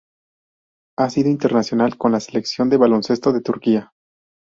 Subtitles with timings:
[0.97, 3.93] Ha sido internacional con la Selección de baloncesto de Turquía.